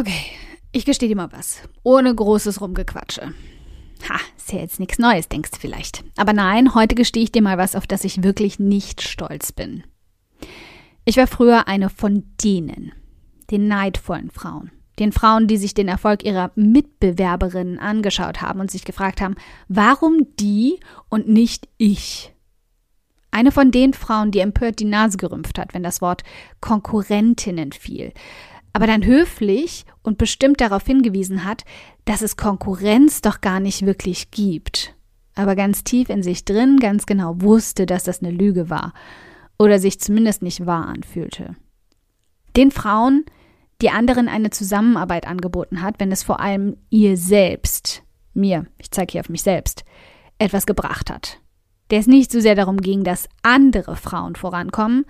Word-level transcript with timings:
Okay, 0.00 0.32
ich 0.72 0.86
gestehe 0.86 1.10
dir 1.10 1.16
mal 1.16 1.30
was. 1.30 1.60
Ohne 1.82 2.14
großes 2.14 2.62
Rumgequatsche. 2.62 3.34
Ha, 4.08 4.18
ist 4.34 4.50
ja 4.50 4.60
jetzt 4.60 4.80
nichts 4.80 4.98
Neues, 4.98 5.28
denkst 5.28 5.50
du 5.50 5.58
vielleicht. 5.58 6.04
Aber 6.16 6.32
nein, 6.32 6.74
heute 6.74 6.94
gestehe 6.94 7.22
ich 7.22 7.32
dir 7.32 7.42
mal 7.42 7.58
was, 7.58 7.76
auf 7.76 7.86
das 7.86 8.04
ich 8.04 8.22
wirklich 8.22 8.58
nicht 8.58 9.02
stolz 9.02 9.52
bin. 9.52 9.84
Ich 11.04 11.18
war 11.18 11.26
früher 11.26 11.68
eine 11.68 11.90
von 11.90 12.24
denen, 12.42 12.92
den 13.50 13.68
neidvollen 13.68 14.30
Frauen. 14.30 14.70
Den 14.98 15.12
Frauen, 15.12 15.48
die 15.48 15.58
sich 15.58 15.74
den 15.74 15.88
Erfolg 15.88 16.24
ihrer 16.24 16.50
Mitbewerberinnen 16.54 17.78
angeschaut 17.78 18.40
haben 18.40 18.60
und 18.60 18.70
sich 18.70 18.86
gefragt 18.86 19.20
haben, 19.20 19.34
warum 19.68 20.28
die 20.38 20.80
und 21.10 21.28
nicht 21.28 21.68
ich? 21.76 22.32
Eine 23.32 23.52
von 23.52 23.70
den 23.70 23.92
Frauen, 23.92 24.30
die 24.30 24.40
empört 24.40 24.80
die 24.80 24.86
Nase 24.86 25.18
gerümpft 25.18 25.58
hat, 25.58 25.74
wenn 25.74 25.82
das 25.82 26.00
Wort 26.00 26.22
Konkurrentinnen 26.62 27.72
fiel, 27.72 28.14
aber 28.72 28.86
dann 28.86 29.04
höflich 29.04 29.84
und 30.02 30.18
bestimmt 30.18 30.60
darauf 30.60 30.84
hingewiesen 30.86 31.44
hat, 31.44 31.64
dass 32.04 32.22
es 32.22 32.36
Konkurrenz 32.36 33.20
doch 33.20 33.40
gar 33.40 33.60
nicht 33.60 33.84
wirklich 33.84 34.30
gibt. 34.30 34.94
Aber 35.34 35.56
ganz 35.56 35.84
tief 35.84 36.08
in 36.08 36.22
sich 36.22 36.44
drin 36.44 36.78
ganz 36.78 37.06
genau 37.06 37.40
wusste, 37.40 37.86
dass 37.86 38.04
das 38.04 38.22
eine 38.22 38.30
Lüge 38.30 38.70
war 38.70 38.92
oder 39.58 39.78
sich 39.78 40.00
zumindest 40.00 40.42
nicht 40.42 40.66
wahr 40.66 40.86
anfühlte. 40.86 41.56
Den 42.56 42.70
Frauen, 42.70 43.24
die 43.80 43.90
anderen 43.90 44.28
eine 44.28 44.50
Zusammenarbeit 44.50 45.26
angeboten 45.26 45.82
hat, 45.82 46.00
wenn 46.00 46.12
es 46.12 46.22
vor 46.22 46.40
allem 46.40 46.76
ihr 46.90 47.16
selbst, 47.16 48.02
mir, 48.34 48.66
ich 48.78 48.90
zeige 48.90 49.12
hier 49.12 49.20
auf 49.20 49.28
mich 49.28 49.42
selbst, 49.42 49.84
etwas 50.38 50.66
gebracht 50.66 51.10
hat. 51.10 51.38
Der 51.90 51.98
es 51.98 52.06
nicht 52.06 52.30
so 52.30 52.40
sehr 52.40 52.54
darum 52.54 52.78
ging, 52.78 53.04
dass 53.04 53.28
andere 53.42 53.96
Frauen 53.96 54.36
vorankommen, 54.36 55.04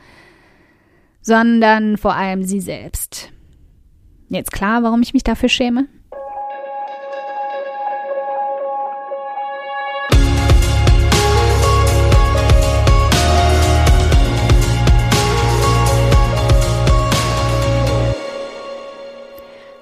sondern 1.20 1.97
vor 1.97 2.15
allem 2.15 2.42
sie 2.42 2.61
selbst. 2.61 3.33
Jetzt 4.33 4.52
klar, 4.52 4.84
warum 4.84 5.02
ich 5.02 5.12
mich 5.12 5.25
dafür 5.25 5.48
schäme? 5.48 5.89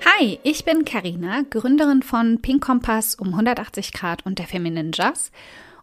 Hi, 0.06 0.40
ich 0.42 0.64
bin 0.64 0.86
Karina, 0.86 1.42
Gründerin 1.50 2.02
von 2.02 2.40
Pink 2.40 2.64
Kompass 2.64 3.16
um 3.16 3.28
180 3.28 3.92
Grad 3.92 4.24
und 4.24 4.38
der 4.38 4.46
Feminine 4.46 4.92
Jazz 4.94 5.30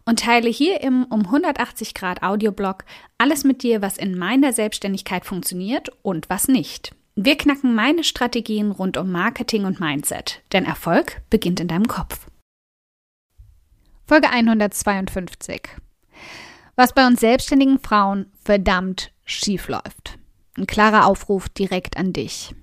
und 0.04 0.18
teile 0.18 0.48
hier 0.48 0.80
im 0.80 1.04
um 1.04 1.20
180 1.20 1.94
Grad 1.94 2.24
Audioblog 2.24 2.84
alles 3.16 3.44
mit 3.44 3.62
dir, 3.62 3.80
was 3.80 3.96
in 3.96 4.18
meiner 4.18 4.52
Selbstständigkeit 4.52 5.24
funktioniert 5.24 5.90
und 6.02 6.28
was 6.28 6.48
nicht. 6.48 6.95
Wir 7.18 7.38
knacken 7.38 7.74
meine 7.74 8.04
Strategien 8.04 8.70
rund 8.70 8.98
um 8.98 9.10
Marketing 9.10 9.64
und 9.64 9.80
Mindset, 9.80 10.42
denn 10.52 10.66
Erfolg 10.66 11.22
beginnt 11.30 11.60
in 11.60 11.66
deinem 11.66 11.88
Kopf. 11.88 12.26
Folge 14.06 14.28
152. 14.28 15.62
Was 16.74 16.92
bei 16.92 17.06
uns 17.06 17.20
selbstständigen 17.20 17.78
Frauen 17.78 18.26
verdammt 18.44 19.12
schief 19.24 19.68
läuft. 19.68 20.18
Ein 20.58 20.66
klarer 20.66 21.06
Aufruf 21.06 21.48
direkt 21.48 21.96
an 21.96 22.12
dich. 22.12 22.54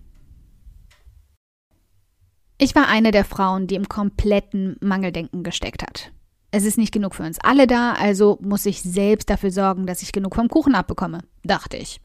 Ich 2.60 2.76
war 2.76 2.88
eine 2.88 3.10
der 3.10 3.26
Frauen, 3.26 3.66
die 3.66 3.76
im 3.76 3.90
kompletten 3.90 4.78
Mangeldenken 4.82 5.42
gesteckt 5.42 5.82
hat. 5.82 6.12
Es 6.52 6.64
ist 6.64 6.78
nicht 6.78 6.94
genug 6.94 7.16
für 7.16 7.24
uns 7.24 7.40
alle 7.40 7.66
da, 7.66 7.94
also 7.94 8.38
muss 8.40 8.68
ich 8.68 8.84
selbst 8.84 9.32
dafür 9.32 9.50
sorgen, 9.50 9.88
dass 9.88 10.04
ich 10.04 10.12
genug 10.12 10.36
vom 10.36 10.48
Kuchen 10.48 10.76
abbekomme, 10.76 11.22
dachte 11.44 11.78
ich. 11.78 12.00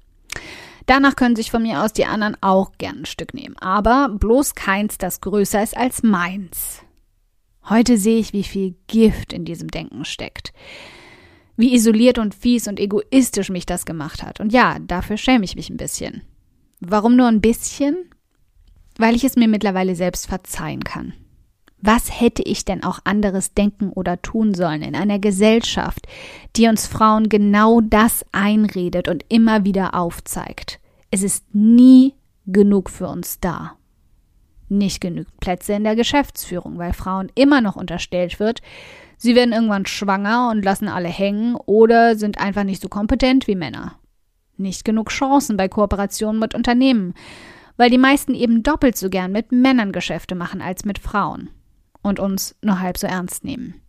Danach 0.88 1.16
können 1.16 1.36
sich 1.36 1.50
von 1.50 1.62
mir 1.62 1.82
aus 1.82 1.92
die 1.92 2.06
anderen 2.06 2.34
auch 2.40 2.72
gern 2.78 3.00
ein 3.00 3.04
Stück 3.04 3.34
nehmen. 3.34 3.58
Aber 3.58 4.08
bloß 4.08 4.54
keins, 4.54 4.96
das 4.96 5.20
größer 5.20 5.62
ist 5.62 5.76
als 5.76 6.02
meins. 6.02 6.82
Heute 7.68 7.98
sehe 7.98 8.18
ich, 8.18 8.32
wie 8.32 8.42
viel 8.42 8.74
Gift 8.86 9.34
in 9.34 9.44
diesem 9.44 9.68
Denken 9.68 10.06
steckt. 10.06 10.54
Wie 11.58 11.74
isoliert 11.74 12.18
und 12.18 12.34
fies 12.34 12.68
und 12.68 12.80
egoistisch 12.80 13.50
mich 13.50 13.66
das 13.66 13.84
gemacht 13.84 14.22
hat. 14.22 14.40
Und 14.40 14.50
ja, 14.50 14.78
dafür 14.78 15.18
schäme 15.18 15.44
ich 15.44 15.56
mich 15.56 15.68
ein 15.68 15.76
bisschen. 15.76 16.22
Warum 16.80 17.16
nur 17.16 17.26
ein 17.26 17.42
bisschen? 17.42 18.10
Weil 18.96 19.14
ich 19.14 19.24
es 19.24 19.36
mir 19.36 19.46
mittlerweile 19.46 19.94
selbst 19.94 20.26
verzeihen 20.26 20.84
kann. 20.84 21.12
Was 21.80 22.20
hätte 22.20 22.42
ich 22.42 22.64
denn 22.64 22.82
auch 22.82 22.98
anderes 23.04 23.54
denken 23.54 23.90
oder 23.90 24.20
tun 24.20 24.52
sollen 24.54 24.82
in 24.82 24.96
einer 24.96 25.20
Gesellschaft, 25.20 26.08
die 26.56 26.66
uns 26.66 26.88
Frauen 26.88 27.28
genau 27.28 27.80
das 27.80 28.24
einredet 28.32 29.06
und 29.06 29.24
immer 29.28 29.64
wieder 29.64 29.94
aufzeigt? 29.94 30.80
Es 31.12 31.22
ist 31.22 31.54
nie 31.54 32.14
genug 32.46 32.90
für 32.90 33.06
uns 33.06 33.38
da. 33.38 33.76
Nicht 34.68 35.00
genügend 35.00 35.38
Plätze 35.38 35.74
in 35.74 35.84
der 35.84 35.94
Geschäftsführung, 35.94 36.78
weil 36.78 36.92
Frauen 36.92 37.30
immer 37.36 37.60
noch 37.60 37.76
unterstellt 37.76 38.40
wird, 38.40 38.60
sie 39.16 39.36
werden 39.36 39.52
irgendwann 39.52 39.86
schwanger 39.86 40.50
und 40.50 40.64
lassen 40.64 40.88
alle 40.88 41.08
hängen 41.08 41.54
oder 41.54 42.16
sind 42.16 42.38
einfach 42.38 42.64
nicht 42.64 42.82
so 42.82 42.88
kompetent 42.88 43.46
wie 43.46 43.54
Männer. 43.54 43.98
Nicht 44.56 44.84
genug 44.84 45.10
Chancen 45.10 45.56
bei 45.56 45.68
Kooperationen 45.68 46.40
mit 46.40 46.54
Unternehmen, 46.56 47.14
weil 47.76 47.88
die 47.88 47.98
meisten 47.98 48.34
eben 48.34 48.64
doppelt 48.64 48.96
so 48.96 49.08
gern 49.08 49.30
mit 49.30 49.52
Männern 49.52 49.92
Geschäfte 49.92 50.34
machen 50.34 50.60
als 50.60 50.84
mit 50.84 50.98
Frauen 50.98 51.50
und 52.02 52.20
uns 52.20 52.56
nur 52.62 52.80
halb 52.80 52.98
so 52.98 53.06
ernst 53.06 53.44
nehmen. 53.44 53.80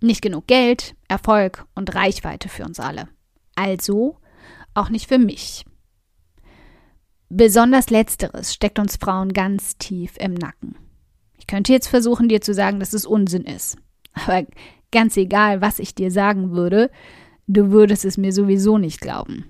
Nicht 0.00 0.22
genug 0.22 0.46
Geld, 0.46 0.94
Erfolg 1.08 1.66
und 1.74 1.94
Reichweite 1.94 2.48
für 2.48 2.64
uns 2.64 2.80
alle. 2.80 3.08
Also 3.54 4.18
auch 4.74 4.90
nicht 4.90 5.08
für 5.08 5.18
mich. 5.18 5.64
Besonders 7.28 7.90
letzteres 7.90 8.52
steckt 8.52 8.78
uns 8.78 8.96
Frauen 8.96 9.32
ganz 9.32 9.76
tief 9.78 10.16
im 10.18 10.34
Nacken. 10.34 10.76
Ich 11.38 11.46
könnte 11.46 11.72
jetzt 11.72 11.88
versuchen, 11.88 12.28
dir 12.28 12.40
zu 12.40 12.54
sagen, 12.54 12.80
dass 12.80 12.92
es 12.92 13.06
Unsinn 13.06 13.44
ist. 13.44 13.76
Aber 14.12 14.46
ganz 14.92 15.16
egal, 15.16 15.60
was 15.60 15.78
ich 15.78 15.94
dir 15.94 16.10
sagen 16.10 16.52
würde, 16.52 16.90
du 17.46 17.70
würdest 17.70 18.04
es 18.04 18.16
mir 18.16 18.32
sowieso 18.32 18.78
nicht 18.78 19.00
glauben. 19.00 19.44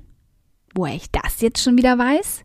Woher 0.75 0.97
ich 0.97 1.11
das 1.11 1.41
jetzt 1.41 1.62
schon 1.62 1.76
wieder 1.76 1.99
weiß? 1.99 2.44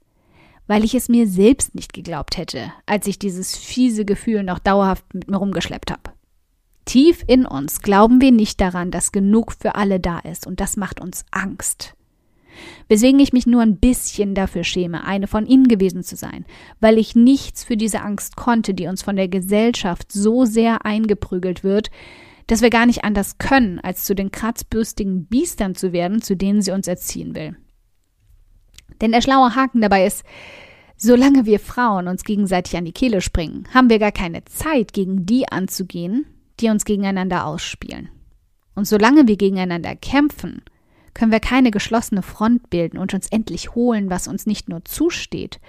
Weil 0.69 0.85
ich 0.85 0.94
es 0.94 1.09
mir 1.09 1.28
selbst 1.28 1.74
nicht 1.74 1.94
geglaubt 1.94 2.38
hätte, 2.38 2.72
als 2.85 3.07
ich 3.07 3.18
dieses 3.18 3.57
fiese 3.57 4.06
Gefühl 4.06 4.44
noch 4.44 4.59
dauerhaft 4.59 5.03
mit 5.16 5.28
mir 5.28 5.38
rumgeschleppt 5.38 5.90
habe. 5.90 6.12
Tief 6.85 7.24
in 7.25 7.47
uns 7.47 7.81
glauben 7.81 8.22
wir 8.22 8.31
nicht 8.31 8.62
daran, 8.62 8.91
dass 8.91 9.12
genug 9.12 9.52
für 9.59 9.74
alle 9.74 10.00
da 10.00 10.19
ist, 10.19 10.46
und 10.46 10.59
das 10.59 10.78
macht 10.78 11.02
uns 11.02 11.25
Angst. 11.31 11.96
Weswegen 12.88 13.19
ich 13.19 13.34
mich 13.34 13.47
nur 13.47 13.63
ein 13.63 13.78
bisschen 13.78 14.35
dafür 14.35 14.63
schäme, 14.63 15.06
eine 15.06 15.25
von 15.25 15.47
ihnen 15.47 15.68
gewesen 15.68 16.03
zu 16.03 16.16
sein, 16.16 16.46
weil 16.80 17.00
ich 17.00 17.16
nichts 17.16 17.63
für 17.63 17.75
diese 17.75 18.01
Angst 18.01 18.36
konnte, 18.36 18.75
die 18.75 18.86
uns 18.86 19.01
von 19.01 19.16
der 19.16 19.28
Gesellschaft 19.28 20.12
so 20.12 20.46
sehr 20.46 20.86
eingeprügelt 20.86 21.63
wird, 21.63 21.90
dass 22.46 22.62
wir 22.62 22.69
gar 22.69 22.86
nicht 22.86 23.03
anders 23.03 23.40
können, 23.40 23.80
als 23.80 24.06
zu 24.06 24.13
den 24.13 24.30
kratzbürstigen 24.30 25.25
Biestern 25.25 25.74
zu 25.74 25.94
werden, 25.94 26.22
zu 26.22 26.36
denen 26.36 26.62
sie 26.62 26.72
uns 26.72 26.88
erziehen 26.88 27.34
will. 27.34 27.57
Denn 29.02 29.12
der 29.12 29.22
schlaue 29.22 29.56
Haken 29.56 29.82
dabei 29.82 30.06
ist, 30.06 30.24
solange 30.98 31.46
wir 31.46 31.60
Frauen 31.60 32.08
uns 32.08 32.24
gegenseitig 32.24 32.76
an 32.78 32.86
die 32.86 32.92
Kehle 32.92 33.22
springen, 33.22 33.68
haben 33.74 33.90
wir 33.90 34.00
gar 34.00 34.12
keine 34.12 34.44
Zeit, 34.46 34.94
gegen 34.94 35.26
die 35.26 35.50
anzugehen, 35.50 36.26
die 36.60 36.70
uns 36.70 36.86
gegeneinander 36.86 37.46
ausspielen. 37.46 38.10
Und 38.76 38.86
solange 38.86 39.28
wir 39.28 39.38
gegeneinander 39.38 39.96
kämpfen, 39.96 40.62
können 41.14 41.32
wir 41.32 41.40
keine 41.40 41.72
geschlossene 41.72 42.22
Front 42.22 42.70
bilden 42.70 42.98
und 42.98 43.14
uns 43.14 43.28
endlich 43.28 43.76
holen, 43.76 44.10
was 44.10 44.28
uns 44.28 44.46
nicht 44.46 44.70
nur 44.70 44.86
zusteht, 44.86 45.60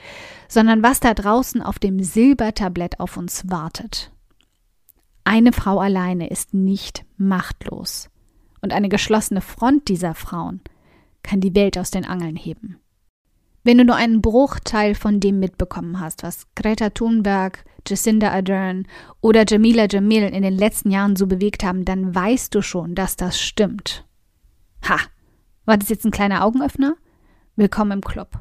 sondern 0.48 0.82
was 0.82 1.00
da 1.00 1.14
draußen 1.14 1.62
auf 1.62 1.78
dem 1.78 2.02
Silbertablett 2.02 3.00
auf 3.00 3.16
uns 3.16 3.50
wartet. 3.50 4.12
Eine 5.24 5.52
Frau 5.52 5.78
alleine 5.78 6.28
ist 6.28 6.54
nicht 6.54 7.04
machtlos, 7.16 8.10
und 8.60 8.72
eine 8.72 8.88
geschlossene 8.88 9.40
Front 9.40 9.88
dieser 9.88 10.14
Frauen 10.14 10.60
kann 11.22 11.40
die 11.40 11.54
Welt 11.54 11.78
aus 11.78 11.90
den 11.90 12.04
Angeln 12.04 12.36
heben. 12.36 12.78
Wenn 13.62 13.76
du 13.76 13.84
nur 13.84 13.96
einen 13.96 14.22
Bruchteil 14.22 14.94
von 14.94 15.20
dem 15.20 15.38
mitbekommen 15.38 16.00
hast, 16.00 16.22
was 16.22 16.46
Greta 16.54 16.90
Thunberg, 16.90 17.62
Jacinda 17.86 18.30
Ardern 18.30 18.86
oder 19.20 19.44
Jamila 19.46 19.86
Jamil 19.90 20.22
in 20.22 20.42
den 20.42 20.56
letzten 20.56 20.90
Jahren 20.90 21.14
so 21.14 21.26
bewegt 21.26 21.62
haben, 21.62 21.84
dann 21.84 22.14
weißt 22.14 22.54
du 22.54 22.62
schon, 22.62 22.94
dass 22.94 23.16
das 23.16 23.38
stimmt. 23.38 24.06
Ha! 24.88 24.96
War 25.66 25.76
das 25.76 25.90
jetzt 25.90 26.06
ein 26.06 26.10
kleiner 26.10 26.42
Augenöffner? 26.42 26.96
Willkommen 27.54 27.92
im 27.92 28.00
Club. 28.00 28.40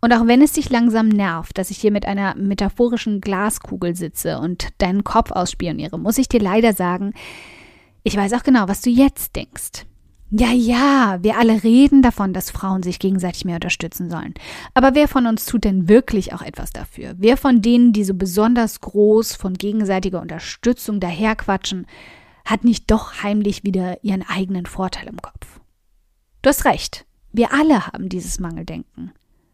Und 0.00 0.12
auch 0.14 0.26
wenn 0.26 0.40
es 0.40 0.52
dich 0.52 0.70
langsam 0.70 1.08
nervt, 1.08 1.58
dass 1.58 1.70
ich 1.70 1.76
hier 1.76 1.92
mit 1.92 2.06
einer 2.06 2.34
metaphorischen 2.34 3.20
Glaskugel 3.20 3.94
sitze 3.94 4.38
und 4.38 4.68
deinen 4.78 5.04
Kopf 5.04 5.32
ausspioniere, 5.32 5.98
muss 5.98 6.16
ich 6.16 6.28
dir 6.28 6.40
leider 6.40 6.72
sagen, 6.72 7.12
ich 8.04 8.16
weiß 8.16 8.32
auch 8.32 8.42
genau, 8.42 8.68
was 8.68 8.80
du 8.80 8.88
jetzt 8.88 9.36
denkst. 9.36 9.84
Ja, 10.30 10.50
ja, 10.50 11.18
wir 11.22 11.38
alle 11.38 11.62
reden 11.62 12.02
davon, 12.02 12.32
dass 12.32 12.50
Frauen 12.50 12.82
sich 12.82 12.98
gegenseitig 12.98 13.44
mehr 13.44 13.56
unterstützen 13.56 14.10
sollen. 14.10 14.34
Aber 14.74 14.96
wer 14.96 15.06
von 15.06 15.26
uns 15.26 15.46
tut 15.46 15.64
denn 15.64 15.88
wirklich 15.88 16.32
auch 16.32 16.42
etwas 16.42 16.72
dafür? 16.72 17.14
Wer 17.16 17.36
von 17.36 17.62
denen, 17.62 17.92
die 17.92 18.02
so 18.02 18.14
besonders 18.14 18.80
groß 18.80 19.36
von 19.36 19.54
gegenseitiger 19.54 20.20
Unterstützung 20.20 20.98
daherquatschen, 20.98 21.86
hat 22.44 22.64
nicht 22.64 22.90
doch 22.90 23.22
heimlich 23.22 23.62
wieder 23.62 24.02
ihren 24.02 24.22
eigenen 24.22 24.66
Vorteil 24.66 25.06
im 25.06 25.22
Kopf? 25.22 25.60
Du 26.42 26.48
hast 26.48 26.64
recht. 26.64 27.06
Wir 27.32 27.52
alle 27.52 27.86
haben 27.86 28.08
dieses 28.08 28.40
Mangeldenken. 28.40 29.12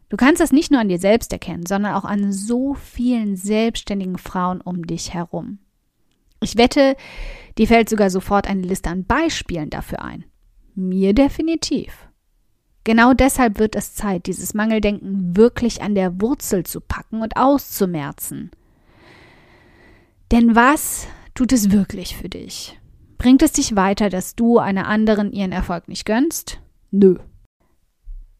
Du 0.09 0.17
kannst 0.17 0.41
das 0.41 0.51
nicht 0.51 0.71
nur 0.71 0.79
an 0.79 0.89
dir 0.89 0.99
selbst 0.99 1.33
erkennen, 1.33 1.65
sondern 1.67 1.93
auch 1.93 2.05
an 2.05 2.31
so 2.31 2.73
vielen 2.73 3.35
selbstständigen 3.35 4.17
Frauen 4.17 4.61
um 4.61 4.87
dich 4.87 5.13
herum. 5.13 5.59
Ich 6.41 6.57
wette, 6.57 6.95
dir 7.57 7.67
fällt 7.67 7.89
sogar 7.89 8.09
sofort 8.09 8.47
eine 8.47 8.61
Liste 8.61 8.89
an 8.89 9.05
Beispielen 9.05 9.69
dafür 9.69 10.03
ein. 10.03 10.25
Mir 10.75 11.13
definitiv. 11.13 12.07
Genau 12.83 13.13
deshalb 13.13 13.59
wird 13.59 13.75
es 13.75 13.93
Zeit, 13.93 14.25
dieses 14.25 14.53
Mangeldenken 14.53 15.37
wirklich 15.37 15.81
an 15.81 15.95
der 15.95 16.19
Wurzel 16.19 16.65
zu 16.65 16.81
packen 16.81 17.21
und 17.21 17.37
auszumerzen. 17.37 18.51
Denn 20.31 20.55
was 20.55 21.07
tut 21.33 21.53
es 21.53 21.71
wirklich 21.71 22.17
für 22.17 22.27
dich? 22.27 22.79
Bringt 23.17 23.41
es 23.41 23.53
dich 23.53 23.75
weiter, 23.75 24.09
dass 24.09 24.35
du 24.35 24.57
einer 24.57 24.87
anderen 24.87 25.31
ihren 25.31 25.53
Erfolg 25.53 25.87
nicht 25.87 26.05
gönnst? 26.05 26.59
Nö. 26.91 27.17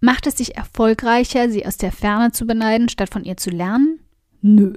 Macht 0.01 0.27
es 0.27 0.35
dich 0.35 0.57
erfolgreicher, 0.57 1.49
sie 1.49 1.65
aus 1.65 1.77
der 1.77 1.93
Ferne 1.93 2.33
zu 2.33 2.45
beneiden, 2.45 2.89
statt 2.89 3.09
von 3.09 3.23
ihr 3.23 3.37
zu 3.37 3.49
lernen? 3.49 4.01
Nö. 4.41 4.73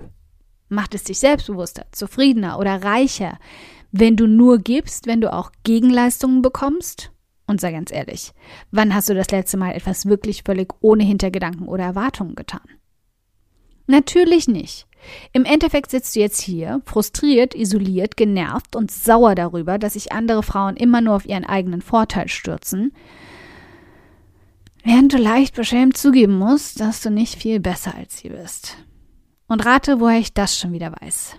Macht 0.69 0.95
es 0.95 1.03
dich 1.03 1.19
selbstbewusster, 1.19 1.87
zufriedener 1.91 2.61
oder 2.61 2.85
reicher, 2.85 3.39
wenn 3.91 4.17
du 4.17 4.29
nur 4.29 4.59
gibst, 4.59 5.09
wenn 5.09 5.21
du 5.21 5.33
auch 5.33 5.51
Gegenleistungen 5.65 6.43
bekommst? 6.43 7.11
Und 7.47 7.61
sei 7.61 7.73
ganz 7.73 7.93
ehrlich, 7.93 8.33
wann 8.71 8.95
hast 8.95 9.09
du 9.09 9.15
das 9.15 9.31
letzte 9.31 9.57
Mal 9.57 9.73
etwas 9.73 10.07
wirklich 10.07 10.43
völlig 10.43 10.73
ohne 10.81 11.05
Hintergedanken 11.05 11.69
oder 11.69 11.85
Erwartungen 11.85 12.35
getan? 12.35 12.69
Natürlich 13.87 14.49
nicht. 14.49 14.89
Im 15.33 15.45
Endeffekt 15.45 15.93
sitzt 15.93 16.17
du 16.17 16.21
jetzt 16.21 16.41
hier, 16.41 16.83
frustriert, 16.87 17.55
isoliert, 17.55 18.17
genervt 18.17 18.75
und 18.75 18.91
sauer 18.91 19.37
darüber, 19.37 19.79
dass 19.79 19.93
sich 19.93 20.11
andere 20.11 20.43
Frauen 20.43 20.77
immer 20.77 21.01
nur 21.01 21.15
auf 21.15 21.27
ihren 21.27 21.45
eigenen 21.45 21.83
Vorteil 21.83 22.29
stürzen, 22.29 22.93
während 24.83 25.13
du 25.13 25.19
leicht 25.19 25.55
beschämt 25.55 25.97
zugeben 25.97 26.37
musst, 26.37 26.81
dass 26.81 27.01
du 27.01 27.11
nicht 27.11 27.37
viel 27.37 27.61
besser 27.61 27.95
als 27.95 28.19
sie 28.19 28.31
bist. 28.31 28.77
Und 29.47 29.65
rate, 29.65 30.01
woher 30.01 30.19
ich 30.19 30.35
das 30.35 30.59
schon 30.59 30.73
wieder 30.73 30.93
weiß. 31.01 31.37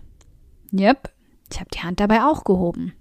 Yep, 0.72 1.12
ich 1.52 1.60
habe 1.60 1.70
die 1.74 1.80
Hand 1.80 2.00
dabei 2.00 2.24
auch 2.24 2.46
gehoben. 2.46 2.94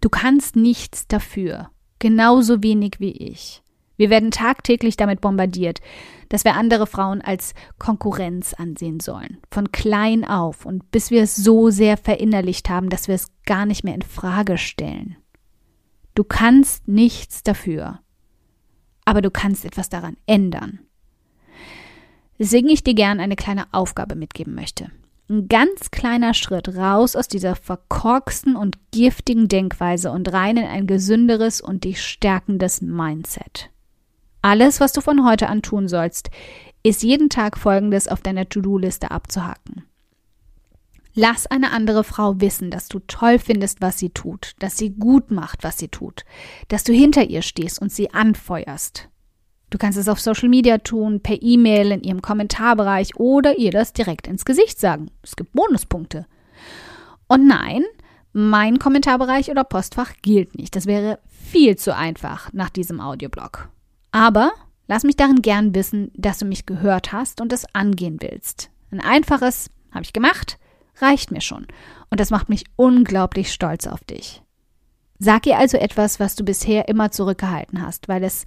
Du 0.00 0.08
kannst 0.08 0.56
nichts 0.56 1.06
dafür, 1.06 1.70
genauso 2.04 2.62
wenig 2.62 3.00
wie 3.00 3.12
ich. 3.12 3.62
Wir 3.96 4.10
werden 4.10 4.30
tagtäglich 4.30 4.98
damit 4.98 5.22
bombardiert, 5.22 5.80
dass 6.28 6.44
wir 6.44 6.54
andere 6.54 6.86
Frauen 6.86 7.22
als 7.22 7.54
Konkurrenz 7.78 8.52
ansehen 8.52 9.00
sollen, 9.00 9.38
von 9.50 9.72
klein 9.72 10.26
auf 10.26 10.66
und 10.66 10.90
bis 10.90 11.10
wir 11.10 11.22
es 11.22 11.34
so 11.34 11.70
sehr 11.70 11.96
verinnerlicht 11.96 12.68
haben, 12.68 12.90
dass 12.90 13.08
wir 13.08 13.14
es 13.14 13.28
gar 13.46 13.64
nicht 13.64 13.84
mehr 13.84 13.94
in 13.94 14.02
Frage 14.02 14.58
stellen. 14.58 15.16
Du 16.14 16.24
kannst 16.24 16.86
nichts 16.86 17.42
dafür, 17.42 18.00
aber 19.06 19.22
du 19.22 19.30
kannst 19.30 19.64
etwas 19.64 19.88
daran 19.88 20.18
ändern. 20.26 20.80
Deswegen 22.38 22.68
ich 22.68 22.84
dir 22.84 22.94
gern 22.94 23.18
eine 23.18 23.36
kleine 23.36 23.72
Aufgabe 23.72 24.14
mitgeben 24.14 24.54
möchte. 24.54 24.90
Ein 25.28 25.48
ganz 25.48 25.90
kleiner 25.90 26.34
Schritt 26.34 26.76
raus 26.76 27.16
aus 27.16 27.28
dieser 27.28 27.56
verkorksten 27.56 28.56
und 28.56 28.76
giftigen 28.90 29.48
Denkweise 29.48 30.10
und 30.10 30.32
rein 30.32 30.58
in 30.58 30.66
ein 30.66 30.86
gesünderes 30.86 31.62
und 31.62 31.84
dich 31.84 32.02
stärkendes 32.02 32.82
Mindset. 32.82 33.70
Alles, 34.42 34.80
was 34.80 34.92
du 34.92 35.00
von 35.00 35.24
heute 35.24 35.48
an 35.48 35.62
tun 35.62 35.88
sollst, 35.88 36.28
ist 36.82 37.02
jeden 37.02 37.30
Tag 37.30 37.56
Folgendes 37.56 38.08
auf 38.08 38.20
deiner 38.20 38.46
To-Do-Liste 38.46 39.10
abzuhaken. 39.10 39.86
Lass 41.14 41.46
eine 41.46 41.70
andere 41.70 42.04
Frau 42.04 42.40
wissen, 42.40 42.70
dass 42.70 42.88
du 42.88 42.98
toll 42.98 43.38
findest, 43.38 43.80
was 43.80 43.98
sie 43.98 44.10
tut, 44.10 44.52
dass 44.58 44.76
sie 44.76 44.90
gut 44.90 45.30
macht, 45.30 45.64
was 45.64 45.78
sie 45.78 45.88
tut, 45.88 46.24
dass 46.68 46.84
du 46.84 46.92
hinter 46.92 47.24
ihr 47.24 47.40
stehst 47.40 47.80
und 47.80 47.90
sie 47.90 48.12
anfeuerst. 48.12 49.08
Du 49.74 49.78
kannst 49.78 49.98
es 49.98 50.08
auf 50.08 50.20
Social 50.20 50.48
Media 50.48 50.78
tun, 50.78 51.18
per 51.18 51.42
E-Mail, 51.42 51.90
in 51.90 52.04
ihrem 52.04 52.22
Kommentarbereich 52.22 53.16
oder 53.16 53.58
ihr 53.58 53.72
das 53.72 53.92
direkt 53.92 54.28
ins 54.28 54.44
Gesicht 54.44 54.78
sagen. 54.78 55.10
Es 55.20 55.34
gibt 55.34 55.52
Bonuspunkte. 55.52 56.26
Und 57.26 57.48
nein, 57.48 57.82
mein 58.32 58.78
Kommentarbereich 58.78 59.50
oder 59.50 59.64
Postfach 59.64 60.12
gilt 60.22 60.56
nicht. 60.56 60.76
Das 60.76 60.86
wäre 60.86 61.18
viel 61.26 61.74
zu 61.74 61.92
einfach 61.92 62.52
nach 62.52 62.70
diesem 62.70 63.00
Audioblog. 63.00 63.68
Aber 64.12 64.52
lass 64.86 65.02
mich 65.02 65.16
darin 65.16 65.42
gern 65.42 65.74
wissen, 65.74 66.12
dass 66.14 66.38
du 66.38 66.44
mich 66.44 66.66
gehört 66.66 67.10
hast 67.10 67.40
und 67.40 67.52
es 67.52 67.66
angehen 67.74 68.18
willst. 68.20 68.70
Ein 68.92 69.00
einfaches 69.00 69.70
habe 69.90 70.04
ich 70.04 70.12
gemacht, 70.12 70.56
reicht 71.00 71.32
mir 71.32 71.40
schon. 71.40 71.66
Und 72.10 72.20
das 72.20 72.30
macht 72.30 72.48
mich 72.48 72.62
unglaublich 72.76 73.52
stolz 73.52 73.88
auf 73.88 74.04
dich. 74.04 74.43
Sag 75.24 75.46
ihr 75.46 75.56
also 75.56 75.78
etwas, 75.78 76.20
was 76.20 76.36
du 76.36 76.44
bisher 76.44 76.86
immer 76.86 77.10
zurückgehalten 77.10 77.80
hast, 77.80 78.10
weil 78.10 78.22
es 78.22 78.44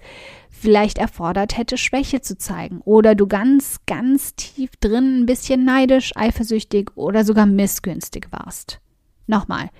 vielleicht 0.48 0.98
erfordert 0.98 1.58
hätte, 1.58 1.76
Schwäche 1.76 2.20
zu 2.20 2.38
zeigen 2.38 2.82
oder 2.84 3.16
du 3.16 3.26
ganz, 3.26 3.80
ganz 3.86 4.36
tief 4.36 4.70
drin 4.78 5.22
ein 5.22 5.26
bisschen 5.26 5.64
neidisch, 5.64 6.12
eifersüchtig 6.14 6.92
oder 6.94 7.24
sogar 7.24 7.46
missgünstig 7.46 8.28
warst. 8.30 8.80
Nochmal, 9.26 9.70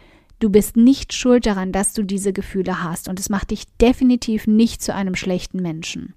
du 0.41 0.51
bist 0.51 0.77
nicht 0.77 1.13
schuld 1.13 1.47
daran, 1.47 1.71
dass 1.71 1.93
du 1.93 2.03
diese 2.03 2.33
Gefühle 2.33 2.83
hast 2.83 3.09
und 3.09 3.21
es 3.21 3.29
macht 3.29 3.53
dich 3.53 3.67
definitiv 3.77 4.49
nicht 4.49 4.83
zu 4.83 4.93
einem 4.93 5.15
schlechten 5.15 5.63
Menschen. 5.63 6.15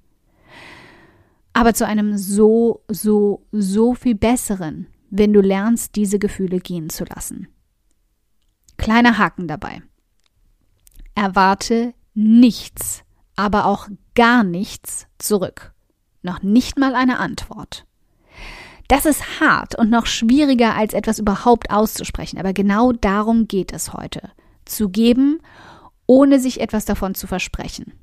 Aber 1.54 1.76
zu 1.76 1.86
einem 1.86 2.18
so, 2.18 2.82
so, 2.88 3.46
so 3.52 3.94
viel 3.94 4.16
besseren, 4.16 4.88
wenn 5.12 5.32
du 5.32 5.42
lernst, 5.42 5.96
diese 5.96 6.18
Gefühle 6.18 6.60
gehen 6.60 6.90
zu 6.90 7.04
lassen. 7.04 7.50
Kleiner 8.78 9.20
Haken 9.20 9.48
dabei. 9.48 9.84
Erwarte 11.22 11.94
nichts, 12.16 13.04
aber 13.36 13.68
auch 13.68 13.88
gar 14.16 14.44
nichts 14.44 15.06
zurück. 15.20 15.72
Noch 16.24 16.42
nicht 16.42 16.80
mal 16.80 16.96
eine 16.96 17.20
Antwort. 17.20 17.86
Das 18.88 19.06
ist 19.06 19.40
hart 19.40 19.78
und 19.78 19.92
noch 19.92 20.08
schwieriger, 20.08 20.74
als 20.74 20.96
etwas 20.96 21.20
überhaupt 21.20 21.70
auszusprechen, 21.70 22.40
aber 22.40 22.54
genau 22.54 22.92
darum 22.92 23.48
geht 23.48 23.72
es 23.72 23.94
heute. 23.94 24.32
Zu 24.66 24.90
geben, 24.90 25.42
ohne 26.08 26.40
sich 26.40 26.60
etwas 26.60 26.86
davon 26.86 27.14
zu 27.14 27.28
versprechen. 27.28 27.94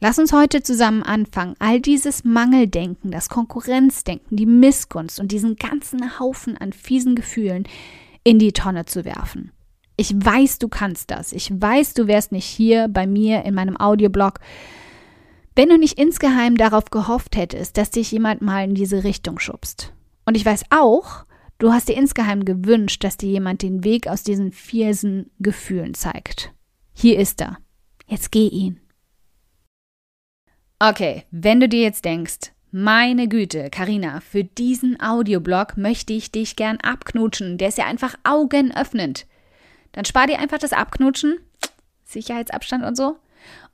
Lass 0.00 0.18
uns 0.18 0.32
heute 0.32 0.62
zusammen 0.62 1.02
anfangen, 1.02 1.54
all 1.58 1.82
dieses 1.82 2.24
Mangeldenken, 2.24 3.10
das 3.10 3.28
Konkurrenzdenken, 3.28 4.38
die 4.38 4.46
Missgunst 4.46 5.20
und 5.20 5.32
diesen 5.32 5.56
ganzen 5.56 6.18
Haufen 6.18 6.56
an 6.56 6.72
fiesen 6.72 7.14
Gefühlen 7.14 7.68
in 8.24 8.38
die 8.38 8.54
Tonne 8.54 8.86
zu 8.86 9.04
werfen. 9.04 9.52
Ich 10.00 10.14
weiß, 10.14 10.60
du 10.60 10.68
kannst 10.68 11.10
das. 11.10 11.32
Ich 11.32 11.50
weiß, 11.50 11.94
du 11.94 12.06
wärst 12.06 12.30
nicht 12.30 12.44
hier 12.44 12.86
bei 12.86 13.04
mir 13.04 13.44
in 13.44 13.52
meinem 13.52 13.76
Audioblog, 13.76 14.38
wenn 15.56 15.68
du 15.68 15.76
nicht 15.76 15.98
insgeheim 15.98 16.56
darauf 16.56 16.90
gehofft 16.90 17.36
hättest, 17.36 17.76
dass 17.76 17.90
dich 17.90 18.12
jemand 18.12 18.40
mal 18.40 18.62
in 18.62 18.76
diese 18.76 19.02
Richtung 19.02 19.40
schubst. 19.40 19.92
Und 20.24 20.36
ich 20.36 20.46
weiß 20.46 20.66
auch, 20.70 21.24
du 21.58 21.72
hast 21.72 21.88
dir 21.88 21.96
insgeheim 21.96 22.44
gewünscht, 22.44 23.02
dass 23.02 23.16
dir 23.16 23.28
jemand 23.28 23.62
den 23.62 23.82
Weg 23.82 24.06
aus 24.06 24.22
diesen 24.22 24.52
fiesen 24.52 25.32
Gefühlen 25.40 25.94
zeigt. 25.94 26.52
Hier 26.92 27.18
ist 27.18 27.40
er. 27.40 27.58
Jetzt 28.06 28.30
geh 28.30 28.46
ihn. 28.46 28.78
Okay, 30.78 31.24
wenn 31.32 31.58
du 31.58 31.68
dir 31.68 31.82
jetzt 31.82 32.04
denkst, 32.04 32.52
meine 32.70 33.26
Güte, 33.26 33.68
Karina, 33.70 34.20
für 34.20 34.44
diesen 34.44 35.00
Audioblog 35.00 35.76
möchte 35.76 36.12
ich 36.12 36.30
dich 36.30 36.54
gern 36.54 36.76
abknutschen. 36.76 37.58
Der 37.58 37.66
ist 37.66 37.78
ja 37.78 37.86
einfach 37.86 38.14
augenöffnend. 38.22 39.26
Dann 39.98 40.04
spar 40.04 40.28
dir 40.28 40.38
einfach 40.38 40.58
das 40.58 40.72
Abknutschen, 40.72 41.40
Sicherheitsabstand 42.04 42.84
und 42.84 42.96
so, 42.96 43.18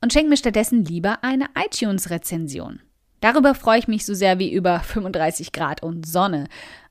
und 0.01 0.11
schenk 0.11 0.31
mir 0.31 0.39
stattdessen 0.39 0.83
lieber 0.83 1.23
eine 1.23 1.49
iTunes-Rezension. 1.55 2.81
Darüber 3.21 3.55
freue 3.55 3.81
ich 3.81 3.89
mich 3.89 4.07
so 4.07 4.15
sehr 4.15 4.39
wie 4.39 4.51
über 4.51 4.81
35 4.81 5.53
Grad 5.53 5.83
und 5.83 6.07
Sonne. 6.07 6.47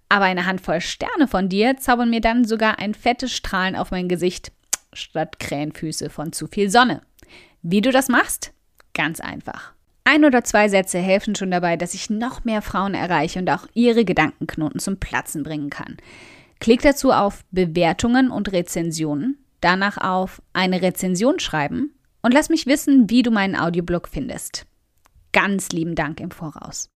Aber 0.08 0.26
eine 0.26 0.46
Handvoll 0.46 0.82
Sterne 0.82 1.28
von 1.28 1.50
dir 1.50 1.78
zaubern 1.78 2.12
mir 2.12 2.22
dann 2.22 2.46
sogar 2.46 2.78
ein 2.78 2.94
fettes 2.94 3.34
Strahlen 3.34 3.76
auf 3.76 3.90
mein 3.90 4.08
Gesicht 4.08 4.52
statt 4.94 5.40
Krähenfüße 5.40 6.12
von 6.12 6.32
zu 6.32 6.46
viel 6.46 6.70
Sonne. 6.70 7.02
Wie 7.64 7.82
du 7.82 7.92
das 7.92 8.10
machst? 8.10 8.54
Ganz 8.94 9.20
einfach. 9.20 9.74
Ein 10.04 10.26
oder 10.26 10.44
zwei 10.44 10.70
Sätze 10.70 11.00
helfen 11.00 11.34
schon 11.34 11.50
dabei, 11.50 11.76
dass 11.76 11.96
ich 11.96 12.12
noch 12.12 12.44
mehr 12.44 12.62
Frauen 12.62 12.94
erreiche 12.94 13.40
und 13.40 13.50
auch 13.50 13.66
ihre 13.74 14.06
Gedankenknoten 14.06 14.80
zum 14.80 14.98
Platzen 14.98 15.42
bringen 15.42 15.72
kann. 15.72 15.98
Klick 16.64 16.82
dazu 16.82 17.12
auf 17.12 17.44
Bewertungen 17.52 18.32
und 18.32 18.54
Rezensionen, 18.54 19.38
danach 19.60 19.98
auf 19.98 20.42
eine 20.54 20.82
Rezension 20.82 21.42
schreiben 21.42 21.94
und 22.22 22.34
lass 22.34 22.48
mich 22.48 22.68
wissen, 22.68 23.10
wie 23.10 23.22
du 23.22 23.32
meinen 23.32 23.58
Audioblog 23.58 24.08
findest. 24.08 24.66
Ganz 25.34 25.74
lieben 25.74 25.94
Dank 25.94 26.22
im 26.22 26.32
Voraus. 26.32 26.90